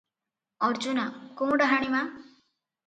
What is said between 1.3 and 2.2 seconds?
କୋଉଁ ଡାହାଣୀ ମା?